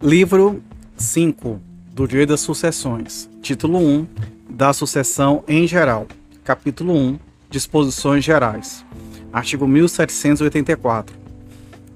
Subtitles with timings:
[0.00, 0.62] Livro
[0.96, 1.60] 5
[1.92, 3.28] do Direito das Sucessões.
[3.42, 4.06] Título 1
[4.48, 6.06] da sucessão em geral.
[6.44, 7.18] Capítulo 1
[7.50, 8.84] Disposições gerais.
[9.32, 11.16] Artigo 1784.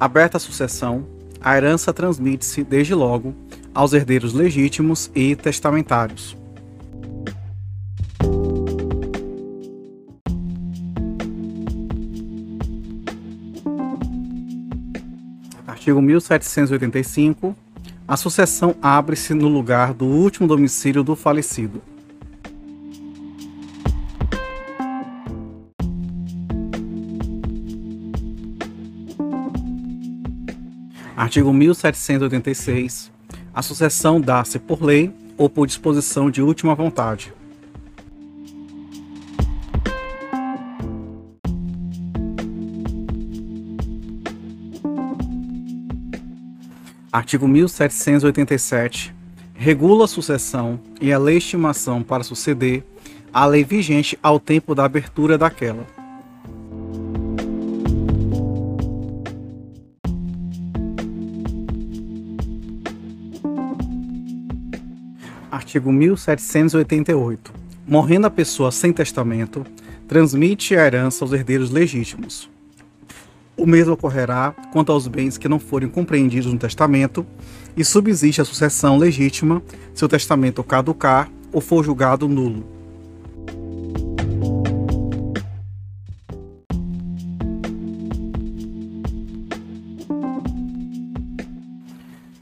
[0.01, 1.07] Aberta a sucessão,
[1.41, 3.37] a herança transmite-se desde logo
[3.73, 6.37] aos herdeiros legítimos e testamentários.
[15.69, 17.55] Artigo 1785.
[18.13, 21.81] A sucessão abre-se no lugar do último domicílio do falecido.
[31.17, 33.11] Artigo 1786.
[33.55, 37.33] A sucessão dá-se por lei ou por disposição de última vontade.
[47.13, 49.15] Artigo 1787.
[49.53, 52.83] Regula a sucessão e a estimação para suceder
[53.31, 55.87] a lei vigente ao tempo da abertura daquela.
[65.51, 67.53] Artigo 1788.
[67.87, 69.67] Morrendo a pessoa sem testamento,
[70.09, 72.51] transmite a herança aos herdeiros legítimos.
[73.63, 77.25] O mesmo ocorrerá quanto aos bens que não forem compreendidos no testamento
[77.77, 79.63] e subsiste a sucessão legítima
[79.95, 82.67] se o testamento caducar ou for julgado nulo.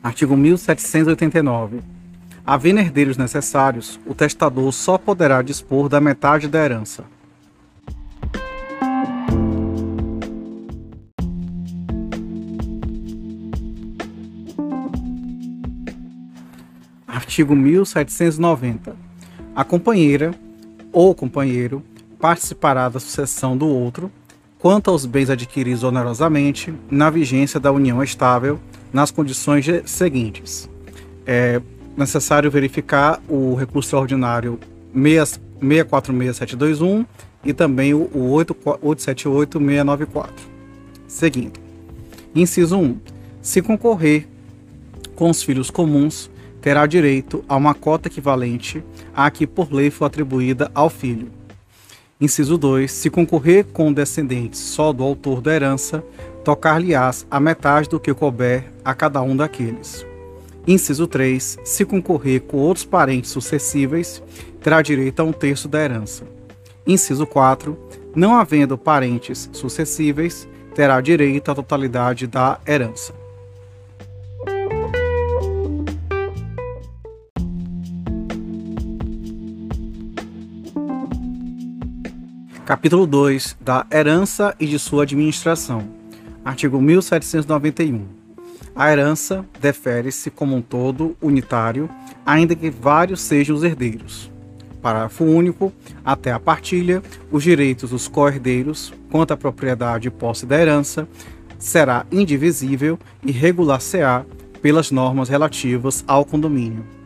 [0.03, 1.81] Artigo 1789.
[2.47, 7.05] Havendo herdeiros necessários, o testador só poderá dispor da metade da herança.
[17.31, 18.97] Artigo 1790.
[19.55, 20.35] A companheira
[20.93, 21.81] ou companheiro
[22.19, 24.11] participará da sucessão do outro
[24.59, 28.59] quanto aos bens adquiridos onerosamente na vigência da união estável
[28.93, 30.69] nas condições seguintes.
[31.25, 31.63] É
[31.97, 34.59] necessário verificar o recurso extraordinário
[34.93, 37.07] 646721
[37.45, 40.35] e também o 878694.
[41.07, 41.61] Seguindo.
[42.35, 42.99] Inciso 1.
[43.41, 44.27] Se concorrer
[45.15, 46.29] com os filhos comuns,
[46.61, 48.83] terá direito a uma cota equivalente
[49.15, 51.31] à que por lei for atribuída ao filho.
[52.21, 52.91] Inciso 2.
[52.93, 56.05] Se concorrer com descendentes só do autor da herança,
[56.45, 60.05] tocar-lhe-ás a metade do que couber a cada um daqueles.
[60.67, 61.59] Inciso 3.
[61.65, 64.23] Se concorrer com outros parentes sucessíveis,
[64.63, 66.25] terá direito a um terço da herança.
[66.87, 67.77] Inciso 4.
[68.15, 73.20] Não havendo parentes sucessíveis, terá direito à totalidade da herança.
[82.71, 85.89] Capítulo 2 da Herança e de sua administração.
[86.45, 88.07] Artigo 1791.
[88.77, 91.91] A herança defere-se como um todo unitário,
[92.25, 94.31] ainda que vários sejam os herdeiros.
[94.81, 95.73] Parágrafo único.
[96.05, 101.09] Até a partilha, os direitos dos co-herdeiros quanto à propriedade e posse da herança
[101.59, 104.25] será indivisível e regular-se-á
[104.63, 107.00] pelas normas relativas ao condomínio.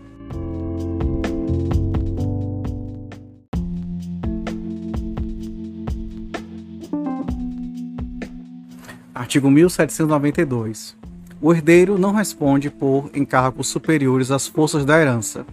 [9.14, 10.96] Artigo 1792.
[11.40, 15.46] O herdeiro não responde por encargos superiores às forças da herança.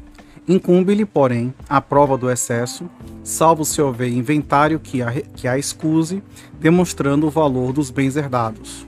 [0.47, 2.89] Incumbe-lhe, porém, a prova do excesso,
[3.23, 6.23] salvo se houver inventário que a, que a excuse,
[6.59, 8.88] demonstrando o valor dos bens herdados.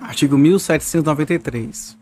[0.00, 1.98] Artigo 1793.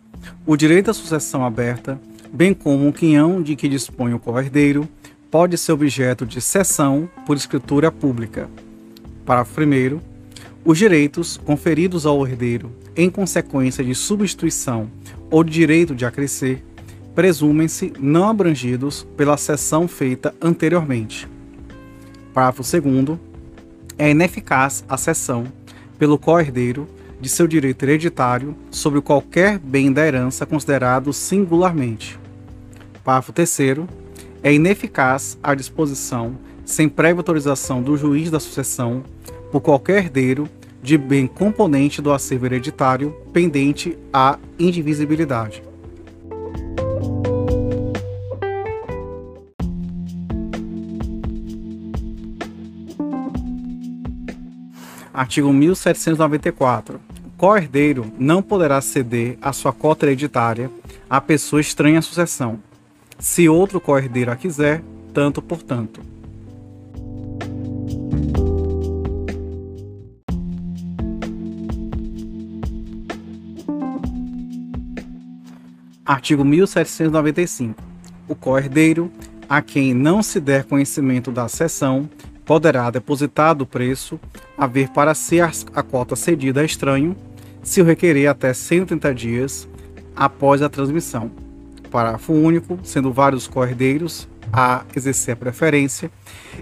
[0.46, 2.00] O direito à sucessão aberta
[2.32, 4.88] bem como um quinhão de que dispõe o co-herdeiro,
[5.30, 8.48] pode ser objeto de cessão por escritura pública.
[9.24, 10.00] Parágrafo 1.
[10.64, 14.90] Os direitos conferidos ao herdeiro em consequência de substituição
[15.30, 16.64] ou direito de acrescer
[17.14, 21.28] presumem-se não abrangidos pela cessão feita anteriormente.
[22.32, 23.18] Parágrafo 2.
[23.98, 25.44] É ineficaz a cessão
[25.98, 26.88] pelo co-herdeiro
[27.20, 32.18] de seu direito hereditário sobre qualquer bem da herança considerado singularmente.
[33.10, 33.58] Parágrafo 3
[34.40, 39.02] é ineficaz a disposição, sem prévia autorização do juiz da sucessão,
[39.50, 40.48] por qualquer herdeiro,
[40.80, 45.60] de bem componente do acervo hereditário pendente à indivisibilidade.
[55.12, 57.00] Artigo 1794.
[57.26, 60.70] O co-herdeiro não poderá ceder a sua cota hereditária
[61.08, 62.69] a pessoa estranha à sucessão.
[63.20, 64.82] Se outro co-herdeiro a quiser,
[65.12, 66.00] tanto por tanto.
[76.02, 77.80] Artigo 1795.
[78.26, 79.12] O co-herdeiro,
[79.48, 82.08] a quem não se der conhecimento da cessão,
[82.46, 84.18] poderá depositar do preço,
[84.56, 87.14] haver para si a cota cedida a estranho,
[87.62, 89.68] se o requerer até 130 dias
[90.16, 91.49] após a transmissão.
[91.90, 96.10] Parágrafo único, sendo vários cordeiros a exercer a preferência,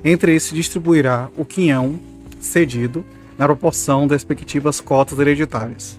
[0.05, 2.01] entre esses distribuirá o quinhão
[2.41, 3.05] cedido
[3.37, 5.99] na proporção das respectivas cotas hereditárias.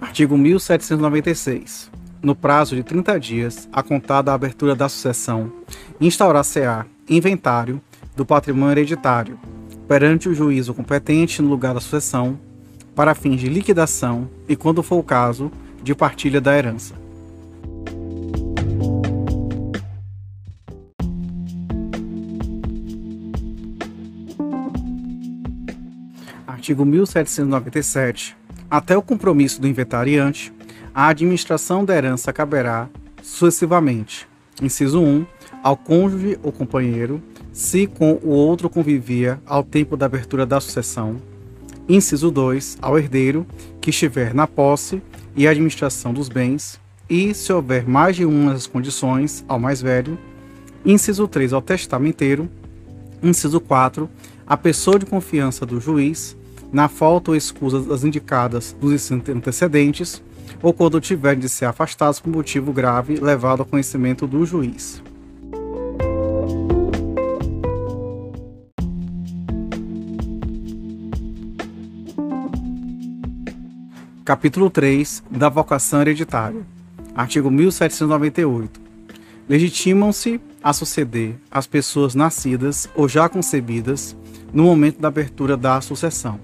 [0.00, 1.90] Artigo 1796.
[2.22, 5.52] No prazo de 30 dias, a contar da abertura da sucessão,
[6.00, 7.80] instaurar-se-á inventário
[8.16, 9.38] do patrimônio hereditário
[9.86, 12.38] perante o juízo competente no lugar da sucessão,
[12.94, 15.50] para fins de liquidação e, quando for o caso,
[15.82, 16.94] de partilha da herança.
[26.46, 30.52] Artigo 1797 até o compromisso do inventariante,
[30.92, 32.88] a administração da herança caberá
[33.22, 34.26] sucessivamente.
[34.60, 35.24] Inciso 1.
[35.62, 37.22] Ao cônjuge ou companheiro,
[37.54, 41.16] se com o outro convivia ao tempo da abertura da sucessão.
[41.88, 42.78] Inciso 2.
[42.82, 43.46] Ao herdeiro,
[43.80, 45.00] que estiver na posse
[45.36, 50.18] e administração dos bens, e, se houver mais de uma das condições, ao mais velho.
[50.84, 51.52] Inciso 3.
[51.52, 52.50] Ao testamenteiro.
[53.22, 54.10] Inciso 4.
[54.44, 56.36] A pessoa de confiança do juiz
[56.72, 60.20] na falta ou escusa das indicadas dos antecedentes,
[60.60, 65.00] ou quando tiverem de ser afastados por motivo grave levado ao conhecimento do juiz.
[74.24, 76.62] Capítulo 3 da vocação hereditária.
[77.14, 78.80] Artigo 1798.
[79.46, 84.16] Legitimam-se a suceder as pessoas nascidas ou já concebidas
[84.52, 86.40] no momento da abertura da sucessão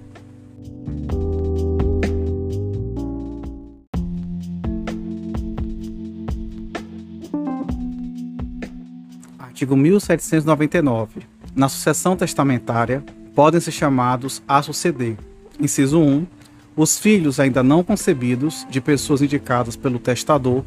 [9.61, 11.21] Artigo 1799.
[11.55, 13.05] Na sucessão testamentária,
[13.35, 15.19] podem ser chamados a suceder.
[15.61, 16.27] Inciso 1.
[16.77, 20.63] Os filhos ainda não concebidos de pessoas indicadas pelo testador,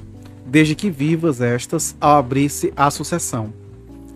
[0.46, 3.54] desde que vivas estas ao abrir-se a sucessão.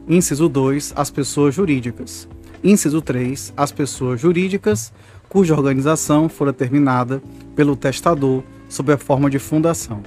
[0.07, 0.94] Inciso 2.
[0.95, 2.28] As pessoas jurídicas.
[2.63, 3.54] Inciso 3.
[3.56, 4.92] As pessoas jurídicas
[5.30, 7.22] cuja organização fora terminada
[7.56, 10.01] pelo testador sob a forma de fundação.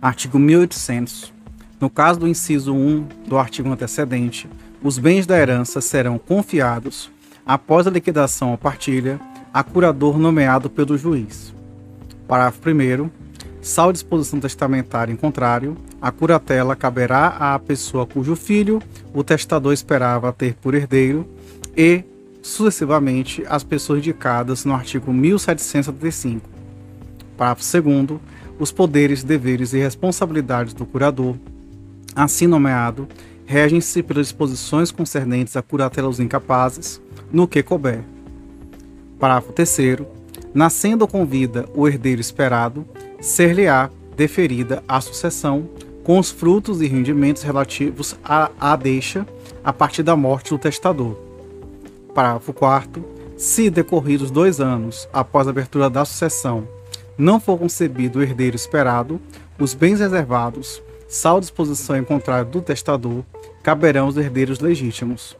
[0.00, 1.39] Artigo 1800.
[1.80, 4.46] No caso do inciso 1 do artigo antecedente,
[4.82, 7.10] os bens da herança serão confiados,
[7.46, 9.18] após a liquidação ou partilha,
[9.52, 11.54] a curador nomeado pelo juiz.
[12.28, 13.10] Parágrafo 1.
[13.62, 18.82] Sal disposição testamentária em contrário, a curatela caberá à pessoa cujo filho
[19.14, 21.26] o testador esperava ter por herdeiro
[21.74, 22.04] e,
[22.42, 26.46] sucessivamente, às pessoas indicadas no artigo 1775.
[27.38, 28.20] Parágrafo 2
[28.58, 31.36] os poderes, deveres e responsabilidades do curador,
[32.14, 33.08] assim nomeado,
[33.46, 37.00] regem-se pelas disposições concernentes à curatela dos incapazes,
[37.32, 38.02] no que couber.
[39.18, 39.98] Parágrafo 3
[40.52, 42.84] Nascendo com vida o herdeiro esperado,
[43.20, 45.68] ser-lhe-á deferida a sucessão
[46.02, 49.26] com os frutos e rendimentos relativos à, à deixa
[49.62, 51.16] a partir da morte do testador.
[52.14, 53.04] Parágrafo 4
[53.36, 56.66] Se decorridos dois anos após a abertura da sucessão
[57.20, 59.20] não for concebido o herdeiro esperado,
[59.58, 63.24] os bens reservados, salvo disposição em contrário do testador,
[63.64, 65.36] caberão aos herdeiros legítimos.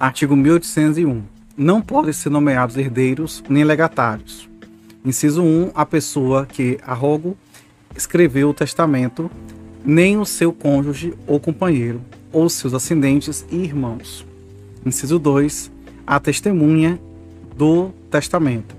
[0.00, 1.22] Artigo 1801.
[1.54, 4.48] Não podem ser nomeados herdeiros nem legatários.
[5.04, 5.72] Inciso 1.
[5.74, 7.36] A pessoa que, arrogo,
[7.94, 9.30] escreveu o testamento,
[9.84, 12.00] nem o seu cônjuge ou companheiro,
[12.32, 14.26] ou seus ascendentes e irmãos.
[14.84, 15.75] Inciso 2.
[16.06, 17.00] A testemunha
[17.56, 18.76] do testamento.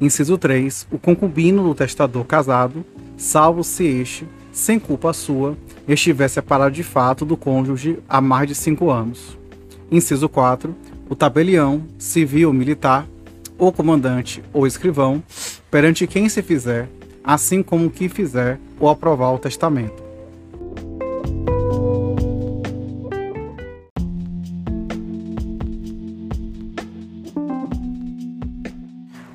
[0.00, 0.88] Inciso 3.
[0.90, 2.84] O concubino do testador casado,
[3.16, 8.54] salvo se este, sem culpa sua, estiver separado de fato do cônjuge há mais de
[8.54, 9.38] cinco anos.
[9.90, 10.74] Inciso 4.
[11.08, 13.06] O tabelião, civil ou militar,
[13.56, 15.22] ou comandante ou escrivão,
[15.70, 16.88] perante quem se fizer
[17.28, 20.07] assim como o que fizer ou aprovar o testamento.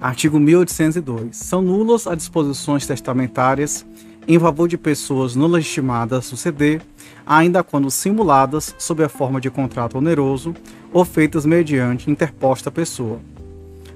[0.04, 1.38] Artigo 1802.
[1.38, 3.86] São nulas as disposições testamentárias
[4.28, 6.82] em favor de pessoas não legitimadas suceder,
[7.26, 10.54] ainda quando simuladas sob a forma de contrato oneroso
[10.92, 13.22] ou feitas mediante interposta pessoa.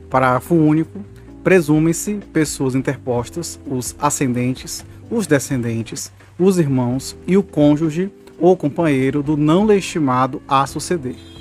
[0.10, 0.98] Parágrafo único.
[1.44, 6.10] Presume-se pessoas interpostas, os ascendentes, os descendentes,
[6.40, 8.10] os irmãos e o cônjuge
[8.40, 11.37] ou companheiro do não legitimado a suceder.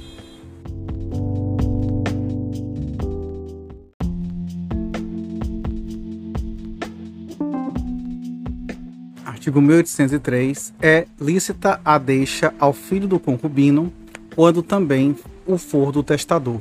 [9.57, 13.91] Artigo 1803, é lícita a deixa ao filho do concubino,
[14.35, 16.61] quando também o for do testador.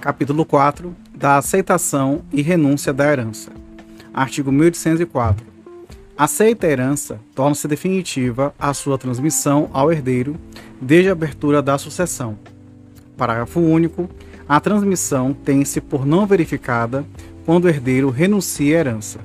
[0.00, 3.50] Capítulo 4 da aceitação e renúncia da herança.
[4.12, 5.46] Artigo 1804.
[6.16, 10.36] Aceita a herança, torna-se definitiva a sua transmissão ao herdeiro
[10.80, 12.38] desde a abertura da sucessão
[13.16, 14.08] Parágrafo único.
[14.48, 17.04] A transmissão tem-se por não verificada
[17.44, 19.20] quando o herdeiro renuncia à herança.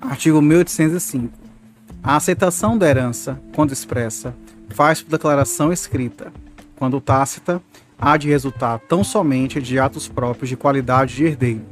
[0.00, 1.32] Artigo 1805.
[2.02, 4.34] A aceitação da herança, quando expressa,
[4.68, 6.32] faz por declaração escrita.
[6.76, 7.62] Quando tácita,
[7.98, 11.62] há de resultar tão somente de atos próprios de qualidade de herdeiro.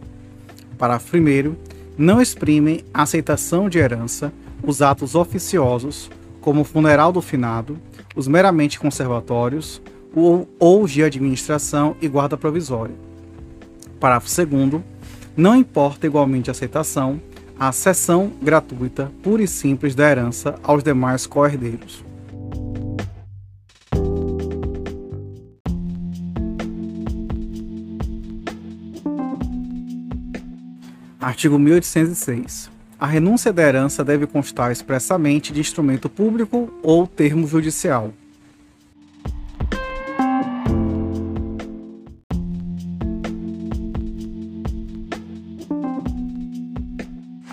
[0.78, 1.56] Parágrafo 1
[1.96, 4.32] não exprimem aceitação de herança
[4.62, 7.78] os atos oficiosos, como o funeral do finado,
[8.14, 9.80] os meramente conservatórios
[10.14, 12.94] ou, ou de administração e guarda provisória.
[13.98, 14.82] Parágrafo 2.
[15.36, 17.20] Não importa igualmente a aceitação
[17.60, 22.02] a cessão gratuita, pura e simples da herança aos demais co-herdeiros.
[31.30, 32.68] Artigo 1806.
[32.98, 38.12] A renúncia da herança deve constar expressamente de instrumento público ou termo judicial.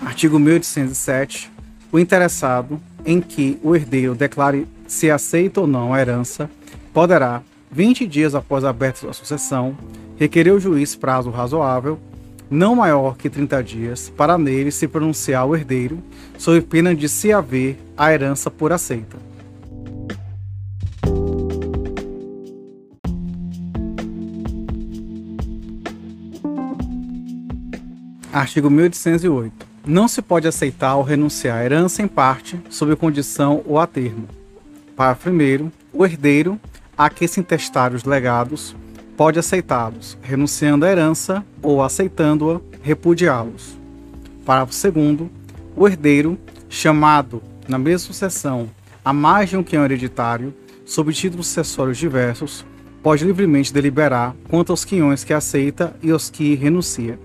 [0.04, 1.48] Artigo 1807.
[1.92, 6.50] O interessado em que o herdeiro declare se aceita ou não a herança
[6.92, 9.78] poderá, 20 dias após aberta a sucessão,
[10.16, 11.96] requerer o juiz prazo razoável
[12.50, 16.02] não maior que 30 dias, para nele se pronunciar o herdeiro,
[16.36, 19.16] sob pena de se haver a herança por aceita.
[28.32, 29.66] Artigo 1808.
[29.86, 34.28] Não se pode aceitar ou renunciar à herança em parte, sob condição ou a termo.
[34.94, 35.70] Parágrafo 1.
[35.92, 36.60] O herdeiro,
[36.96, 38.76] a que se intestar os legados,
[39.18, 43.76] pode aceitá-los, renunciando à herança ou aceitando-a, repudiá-los.
[44.46, 45.28] Parágrafo 2.
[45.74, 48.70] O herdeiro, chamado na mesma sucessão
[49.04, 50.54] a mais de um quinhão hereditário,
[50.86, 52.64] sob títulos sucessórios diversos,
[53.02, 57.18] pode livremente deliberar quanto aos quinhões que aceita e aos que renuncia.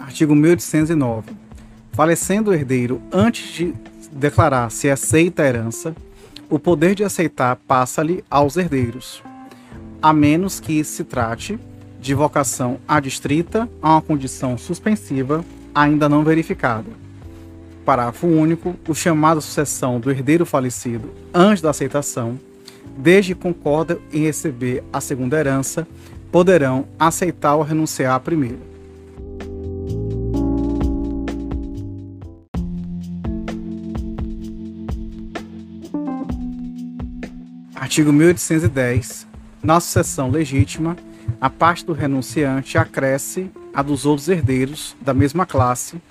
[0.00, 1.47] Artigo 1809
[1.98, 3.74] Falecendo o herdeiro antes de
[4.12, 5.96] declarar se aceita a herança,
[6.48, 9.20] o poder de aceitar passa-lhe aos herdeiros,
[10.00, 11.58] a menos que se trate
[12.00, 16.86] de vocação adstrita a uma condição suspensiva ainda não verificada.
[17.84, 18.76] Parágrafo único.
[18.86, 22.38] O chamado sucessão do herdeiro falecido antes da aceitação,
[22.96, 25.84] desde que concorda em receber a segunda herança,
[26.30, 28.77] poderão aceitar ou renunciar à primeira.
[37.80, 39.24] Artigo 1810.
[39.62, 40.96] Na sucessão legítima,
[41.40, 46.02] a parte do renunciante acresce a dos outros herdeiros da mesma classe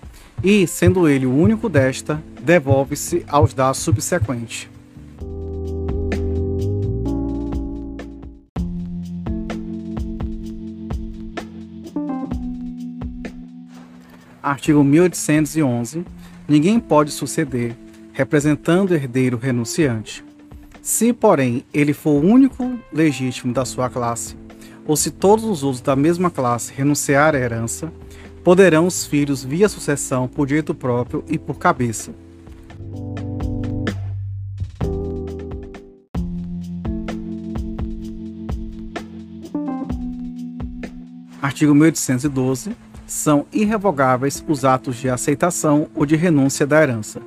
[0.41, 4.71] e, sendo ele o único desta, devolve-se aos da subsequente.
[14.41, 16.05] Artigo 1811.
[16.47, 17.75] Ninguém pode suceder,
[18.13, 20.23] representando herdeiro renunciante,
[20.87, 24.37] se, porém, ele for o único legítimo da sua classe,
[24.85, 27.91] ou se todos os outros da mesma classe renunciar à herança,
[28.41, 32.13] poderão os filhos, via sucessão, por direito próprio e por cabeça.
[41.41, 42.71] Artigo 1812.
[43.05, 47.21] São irrevogáveis os atos de aceitação ou de renúncia da herança.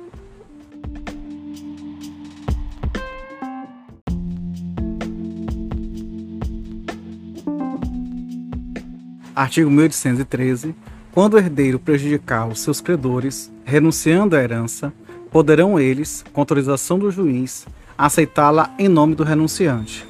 [9.41, 10.75] Artigo 1813.
[11.11, 14.93] Quando o herdeiro prejudicar os seus credores, renunciando à herança,
[15.31, 17.65] poderão eles, com autorização do juiz,
[17.97, 20.07] aceitá-la em nome do renunciante.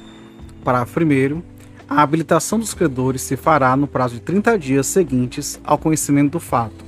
[0.62, 1.42] Parágrafo 1.
[1.88, 6.40] A habilitação dos credores se fará no prazo de 30 dias seguintes ao conhecimento do
[6.40, 6.84] fato.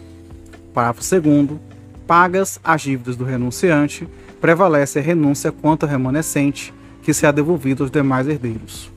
[0.74, 1.58] Parágrafo 2.
[2.06, 4.06] Pagas as dívidas do renunciante,
[4.38, 8.93] prevalece a renúncia quanto ao remanescente, que será devolvido aos demais herdeiros.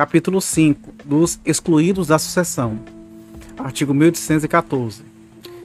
[0.00, 2.78] Capítulo 5 dos excluídos da sucessão.
[3.58, 5.02] Artigo 1814.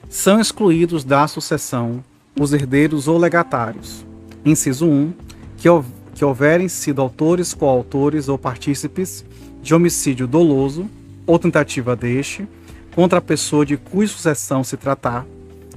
[0.10, 2.04] São excluídos da sucessão
[2.38, 4.06] os herdeiros ou legatários.
[4.44, 5.14] Inciso 1.
[5.56, 5.70] Que,
[6.14, 9.24] que houverem sido autores, coautores ou partícipes
[9.64, 10.86] de homicídio doloso
[11.26, 12.46] ou tentativa deste
[12.94, 15.26] contra a pessoa de cuja sucessão se tratar,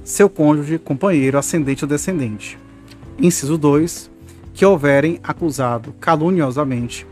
[0.03, 2.59] seu cônjuge, companheiro, ascendente ou descendente.
[3.17, 4.11] Inciso 2.
[4.53, 7.07] Que houverem acusado caluniosamente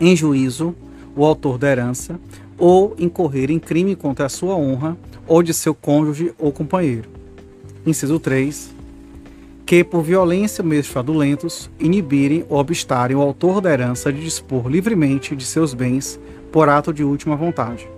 [0.00, 0.74] em juízo
[1.14, 2.20] o autor da herança
[2.58, 7.08] ou incorrer em crime contra a sua honra ou de seu cônjuge ou companheiro.
[7.86, 8.74] Inciso 3.
[9.64, 14.68] Que, por violência ou meios fraudulentos, inibirem ou obstarem o autor da herança de dispor
[14.68, 16.20] livremente de seus bens
[16.52, 17.88] por ato de última vontade.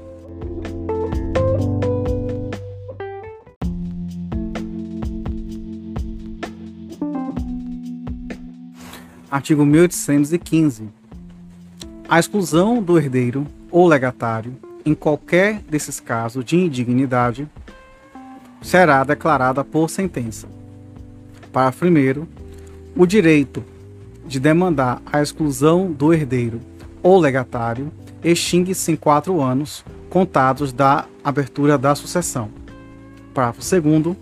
[9.31, 11.08] Artigo 1815
[12.09, 17.47] a exclusão do herdeiro ou legatário, em qualquer desses casos de indignidade,
[18.63, 20.49] será declarada por sentença.
[21.53, 22.27] Parágrafo 1.
[22.97, 23.63] O direito
[24.27, 26.61] de demandar a exclusão do herdeiro
[27.03, 27.93] ou legatário
[28.25, 32.49] extingue-se em quatro anos contados da abertura da sucessão.
[33.35, 34.17] Parágrafo 2.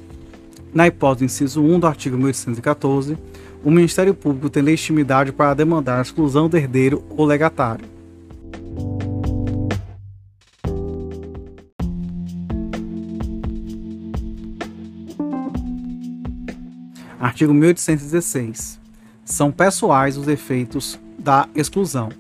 [0.75, 3.17] Na hipótese do inciso 1 do artigo 1814,
[3.65, 7.97] o Ministério Público tem legitimidade para demandar a exclusão do herdeiro ou legatário.
[17.19, 18.79] Artigo 1816.
[19.25, 22.11] São pessoais os efeitos da exclusão.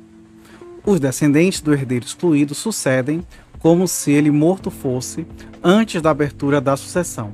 [0.84, 3.24] Os descendentes do herdeiro excluído sucedem
[3.58, 5.26] como se ele morto fosse
[5.62, 7.32] antes da abertura da sucessão.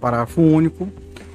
[0.00, 0.88] Parágrafo único.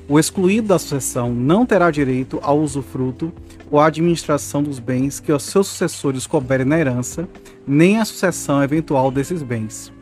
[0.08, 3.32] O excluído da sucessão não terá direito ao usufruto
[3.72, 7.28] ou à administração dos bens que os seus sucessores couberem na herança,
[7.66, 9.94] nem à sucessão eventual desses bens.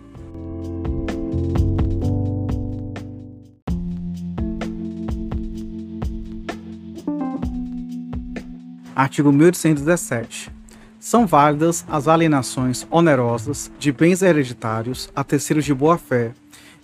[8.96, 10.52] Artigo 1817.
[11.00, 16.34] São válidas as alienações onerosas de bens hereditários a terceiros de boa-fé,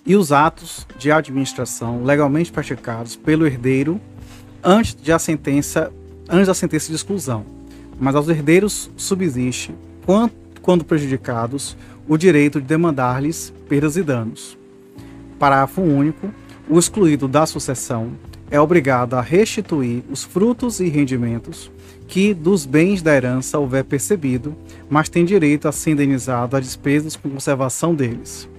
[0.08, 4.00] e os atos de administração legalmente praticados pelo herdeiro
[4.63, 5.91] antes, de a sentença,
[6.30, 7.46] antes da sentença de exclusão,
[8.00, 11.76] mas aos herdeiros subsiste, quando, quando prejudicados,
[12.08, 14.58] o direito de demandar-lhes perdas e danos.
[15.38, 16.32] Parágrafo único.
[16.70, 18.12] O excluído da sucessão
[18.50, 21.72] é obrigado a restituir os frutos e rendimentos
[22.08, 24.56] que dos bens da herança houver percebido,
[24.89, 28.50] mas tem direito a ser indenizado a despesas com conservação deles.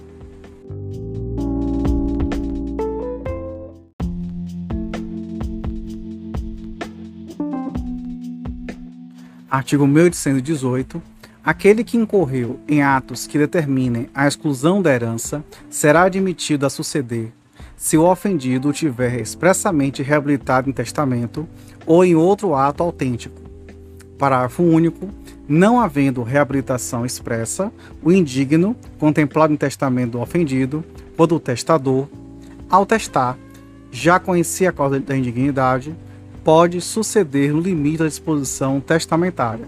[9.49, 11.01] Artigo 1818.
[11.43, 17.31] Aquele que incorreu em atos que determinem a exclusão da herança será admitido a suceder
[17.75, 21.47] se o ofendido o tiver expressamente reabilitado em testamento
[21.87, 23.41] ou em outro ato autêntico.
[24.17, 25.09] Parágrafo único.
[25.47, 27.71] Não havendo reabilitação expressa,
[28.03, 30.83] o indigno, contemplado em testamento do ofendido,
[31.17, 32.07] ou do testador,
[32.69, 33.35] ao testar,
[33.91, 35.95] já conhecia a causa da indignidade,
[36.43, 39.65] pode suceder no limite da disposição testamentária.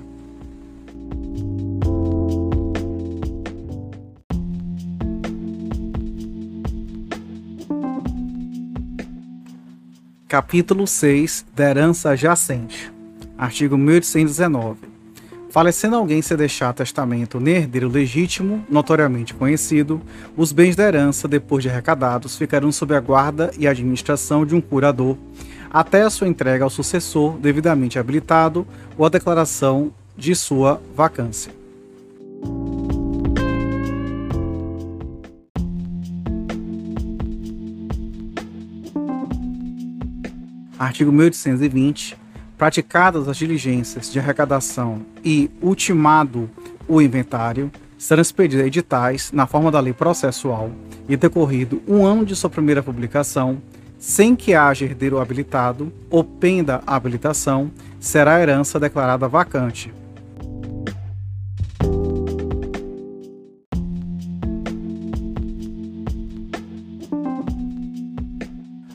[10.28, 12.90] Capítulo 6 da herança jacente.
[13.38, 14.92] Artigo 1819.
[15.50, 20.02] Falecendo alguém se deixar testamento nem herdeiro legítimo, notoriamente conhecido,
[20.38, 24.62] os bens da herança, depois de arrecadados, ficarão sob a guarda e administração de um
[24.62, 25.18] curador,
[25.72, 31.52] até a sua entrega ao sucessor devidamente habilitado ou a declaração de sua vacância.
[40.78, 42.20] Artigo 1820.
[42.58, 46.48] Praticadas as diligências de arrecadação e ultimado
[46.88, 50.72] o inventário, serão expedidos editais na forma da lei processual
[51.08, 53.62] e decorrido um ano de sua primeira publicação,
[54.02, 59.94] sem que haja herdeiro habilitado ou penda a habilitação, será a herança declarada vacante.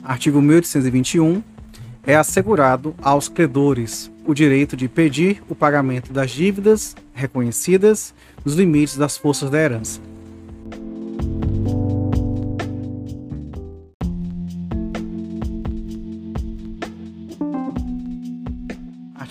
[0.03, 1.41] Artigo 1821.
[2.05, 8.13] É assegurado aos credores o direito de pedir o pagamento das dívidas reconhecidas
[8.45, 10.06] nos limites das forças da herança.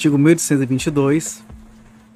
[0.07, 1.43] Artigo 1822.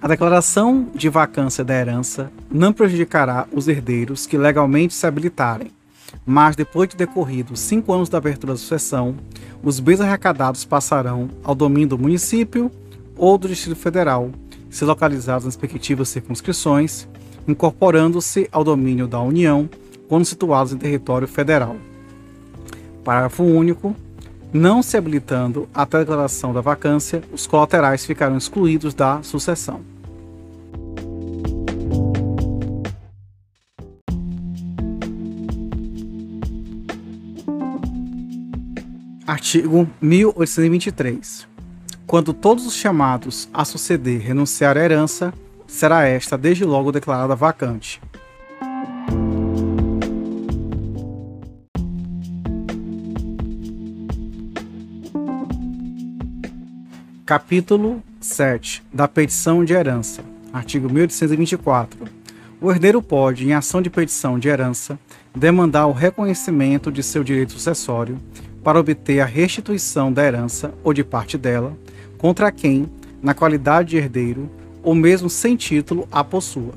[0.00, 5.72] A declaração de vacância da herança não prejudicará os herdeiros que legalmente se habilitarem,
[6.24, 9.16] mas depois de decorridos cinco anos da abertura da sucessão,
[9.60, 12.70] os bens arrecadados passarão ao domínio do município
[13.16, 14.30] ou do Distrito Federal,
[14.70, 17.08] se localizados nas respectivas circunscrições,
[17.48, 19.68] incorporando-se ao domínio da União
[20.08, 21.74] quando situados em território federal.
[23.02, 23.96] Parágrafo único.
[24.52, 29.80] Não se habilitando até a declaração da vacância, os colaterais ficarão excluídos da sucessão.
[39.24, 41.46] Artigo 1823.
[42.04, 45.32] Quando todos os chamados a suceder renunciar à herança,
[45.68, 48.02] será esta desde logo declarada vacante.
[57.30, 60.24] Capítulo 7 da petição de herança.
[60.52, 62.04] Artigo 1824.
[62.60, 64.98] O herdeiro pode, em ação de petição de herança,
[65.32, 68.18] demandar o reconhecimento de seu direito sucessório
[68.64, 71.72] para obter a restituição da herança ou de parte dela,
[72.18, 72.90] contra quem,
[73.22, 74.50] na qualidade de herdeiro,
[74.82, 76.74] ou mesmo sem título, a possua.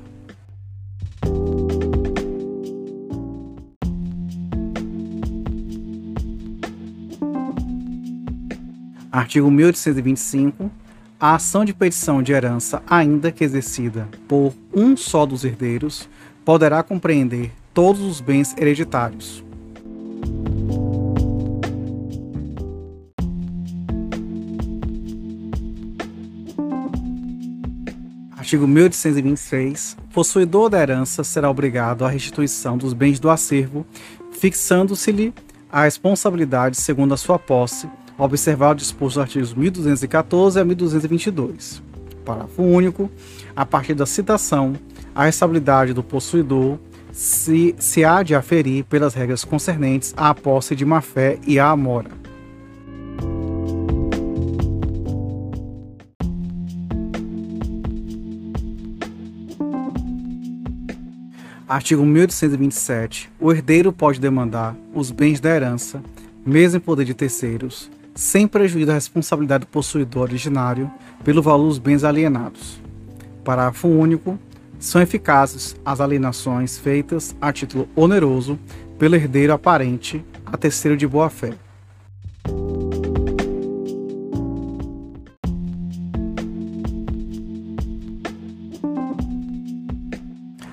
[9.13, 10.71] Artigo 1825.
[11.19, 16.09] A ação de petição de herança, ainda que exercida por um só dos herdeiros,
[16.43, 19.43] poderá compreender todos os bens hereditários,
[28.35, 29.95] Artigo 1826.
[30.11, 33.85] Possuidor da herança será obrigado à restituição dos bens do acervo,
[34.31, 35.33] fixando-se-lhe
[35.71, 37.87] a responsabilidade segundo a sua posse,
[38.25, 41.81] observar o disposto dos artigos 1214 a 1222.
[42.23, 43.09] Parágrafo único.
[43.55, 44.73] A partir da citação,
[45.13, 46.77] a responsabilidade do possuidor
[47.11, 52.23] se, se há de aferir pelas regras concernentes à posse de má-fé e à mora.
[61.67, 63.31] Artigo 1827.
[63.39, 66.03] O herdeiro pode demandar os bens da herança,
[66.45, 70.89] mesmo em poder de terceiros, sem prejuízo da responsabilidade do possuidor originário
[71.23, 72.79] pelo valor dos bens alienados.
[73.43, 74.37] Parágrafo único.
[74.79, 78.59] São eficazes as alienações feitas a título oneroso
[78.99, 81.53] pelo herdeiro aparente a terceiro de boa-fé.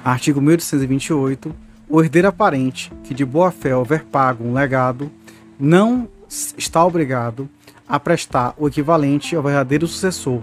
[0.05, 1.55] Artigo 1828.
[1.89, 5.11] O herdeiro aparente que de boa fé houver pago um legado
[5.59, 6.09] não
[6.57, 7.49] está obrigado
[7.89, 10.41] a prestar o equivalente ao verdadeiro sucessor,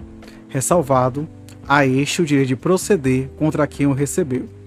[0.48, 1.26] ressalvado
[1.66, 4.57] a este o direito de proceder contra quem o recebeu.